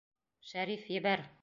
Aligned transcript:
Шәриф, 0.53 0.89
ебәр! 0.99 1.29